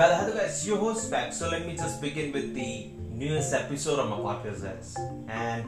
[0.00, 1.30] Hello, hello guys, your host back.
[1.30, 2.88] So let me just begin with the
[3.20, 4.96] newest episode of my podcast.
[5.28, 5.64] And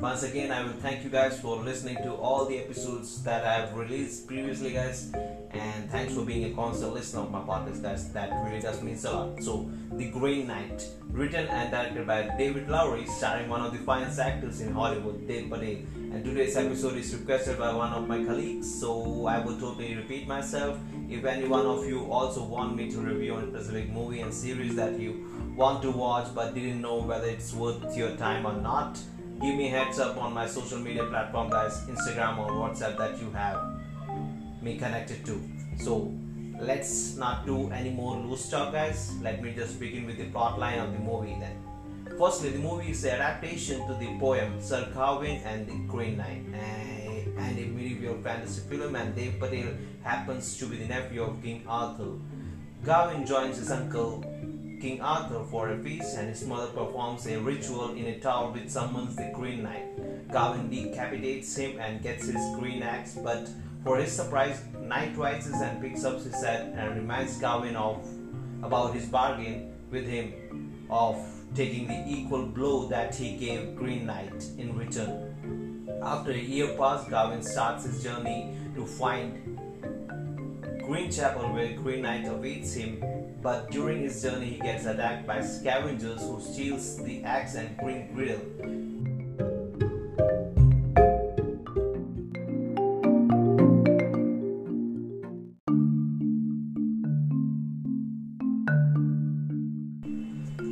[0.00, 3.54] once again, I will thank you guys for listening to all the episodes that I
[3.54, 5.12] have released previously, guys.
[5.50, 8.12] And thanks for being a constant listener of my podcast, guys.
[8.12, 9.42] That really does mean a lot.
[9.42, 14.20] So, The Green Knight, written and directed by David Lowery, starring one of the finest
[14.20, 15.82] actors in Hollywood, Dev Patel.
[16.12, 20.28] And today's episode is requested by one of my colleagues, so I will totally repeat
[20.28, 20.78] myself.
[21.08, 24.76] If any one of you also want me to review a specific movie and series
[24.76, 28.98] that you want to watch but didn't know whether it's worth your time or not,
[29.40, 33.30] give me heads up on my social media platform, guys, Instagram or WhatsApp that you
[33.30, 33.80] have
[34.60, 35.40] me connected to.
[35.78, 36.12] So
[36.60, 39.12] let's not do any more loose talk, guys.
[39.20, 41.56] Let me just begin with the plot line of the movie then.
[42.18, 46.44] Firstly, the movie is an adaptation to the poem Sir Gawain and the Green Knight,
[46.54, 51.42] eh, and a medieval fantasy film, and Dev Patel happens to be the nephew of
[51.42, 52.12] King Arthur.
[52.84, 54.24] Gawain joins his uncle
[54.82, 58.68] King Arthur for a feast, and his mother performs a ritual in a tower which
[58.68, 59.86] summons the Green Knight.
[60.28, 63.48] Gawain decapitates him and gets his green axe, but
[63.84, 68.04] for his surprise, Knight rises and picks up his head and reminds Gawain of
[68.60, 71.14] about his bargain with him of
[71.54, 75.88] taking the equal blow that he gave Green Knight in return.
[76.02, 79.60] After a year passed, Gawain starts his journey to find
[80.92, 83.02] Green Chapel where Green Knight awaits him,
[83.40, 88.12] but during his journey he gets attacked by scavengers who steals the axe and Green
[88.12, 88.36] Griddle.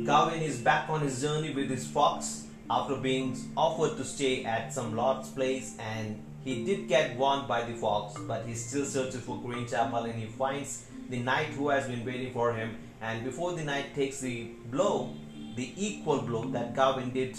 [0.05, 4.71] Gawain is back on his journey with his fox after being offered to stay at
[4.71, 9.21] some lord's place and he did get warned by the fox but he still searches
[9.21, 12.77] for Green Chapel and he finds the knight who has been waiting for him.
[13.01, 15.15] And before the knight takes the blow
[15.55, 17.37] the equal blow that Gawain did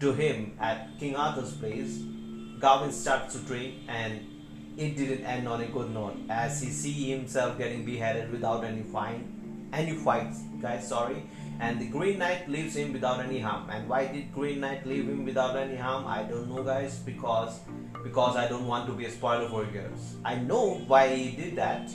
[0.00, 1.98] to him at King Arthur's place
[2.60, 4.26] Gawain starts to drink and
[4.76, 8.82] it didn't end on a good note as he see himself getting beheaded without any
[8.82, 9.39] fine
[9.72, 11.22] any fights guys sorry.
[11.60, 13.68] And the green knight leaves him without any harm.
[13.68, 16.06] And why did green knight leave him without any harm?
[16.06, 17.60] I don't know guys because
[18.02, 20.14] because i don't want to be a spoiler for you guys.
[20.24, 21.90] I know why he did that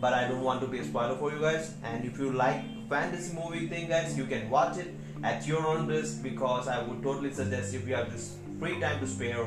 [0.00, 1.74] but i don't want to be a spoiler for you guys.
[1.82, 5.86] And if you like fantasy movie thing guys you can watch it at your own
[5.88, 9.46] risk because i would totally suggest if you have this free time to spare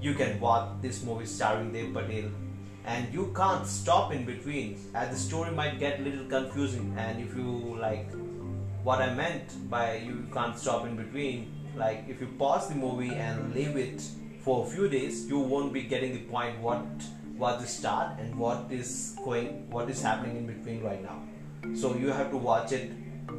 [0.00, 2.30] you can watch this movie starring Dev Patel
[2.88, 6.94] and you can't stop in between as the story might get a little confusing.
[6.96, 8.10] And if you like
[8.82, 13.14] what I meant by you can't stop in between like if you pause the movie
[13.14, 14.02] and leave it
[14.40, 16.86] for a few days you won't be getting the point what
[17.36, 21.20] was the start and what is going what is happening in between right now.
[21.74, 22.90] So you have to watch it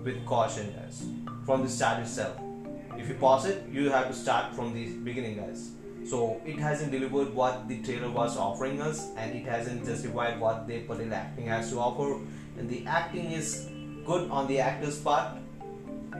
[0.03, 1.03] with caution guys
[1.47, 2.37] from the start itself.
[2.99, 5.71] If you pause it you have to start from the beginning guys
[6.05, 10.67] so it hasn't delivered what the trailer was offering us and it hasn't justified what
[10.67, 12.19] the Patel acting has to offer.
[12.57, 13.69] And the acting is
[14.05, 15.37] good on the actor's part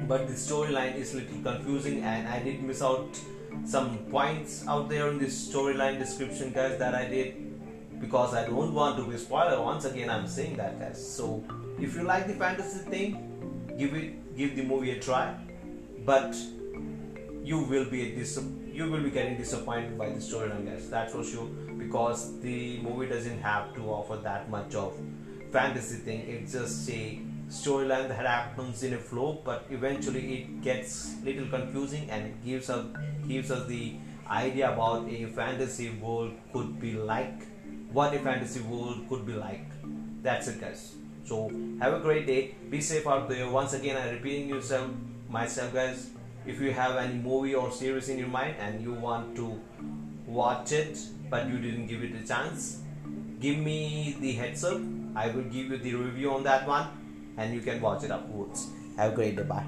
[0.07, 3.19] but the storyline is little confusing and I did miss out
[3.65, 8.73] some points out there in the storyline description guys that I did because I don't
[8.73, 9.61] want to be spoiler.
[9.61, 11.03] Once again I'm saying that guys.
[11.05, 11.43] So
[11.79, 15.35] if you like the fantasy thing give it give the movie a try.
[16.05, 16.35] But
[17.49, 21.23] you will be dis- you will be getting disappointed by the storyline guys that's for
[21.23, 21.47] sure.
[21.79, 24.93] Because the movie doesn't have to offer that much of
[25.51, 26.19] fantasy thing.
[26.33, 32.07] It's just a storyline that happens in a flow but eventually it gets little confusing
[32.11, 32.85] and it gives us
[33.27, 33.95] gives us the
[34.29, 37.47] idea about a fantasy world could be like
[37.91, 39.65] what a fantasy world could be like.
[40.21, 40.95] That's it guys.
[41.25, 41.49] So
[41.81, 42.55] have a great day.
[42.69, 43.49] Be safe out there.
[43.49, 44.91] Once again i'm repeating yourself
[45.39, 46.09] myself guys
[46.49, 49.47] if you have any movie or series in your mind and you want to
[50.25, 50.99] watch it
[51.29, 52.79] but you didn't give it a chance
[53.39, 54.81] give me the heads up.
[55.15, 56.87] I will give you the review on that one
[57.37, 58.67] and you can watch it afterwards.
[58.97, 59.43] Have a great day.
[59.43, 59.65] Bye